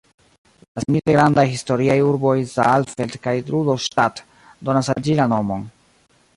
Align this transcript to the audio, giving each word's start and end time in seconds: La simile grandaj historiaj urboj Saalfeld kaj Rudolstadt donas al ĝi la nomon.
La 0.77 0.81
simile 0.83 1.13
grandaj 1.15 1.43
historiaj 1.51 1.97
urboj 2.07 2.33
Saalfeld 2.55 3.19
kaj 3.27 3.35
Rudolstadt 3.53 4.25
donas 4.71 4.93
al 4.95 5.07
ĝi 5.09 5.19
la 5.23 5.33
nomon. 5.37 5.73